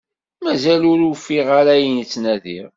Mazal 0.43 0.83
ur 0.91 0.99
ufiɣ 1.11 1.47
ara 1.59 1.71
ayen 1.75 2.01
i 2.03 2.05
ttnadiɣ. 2.05 2.67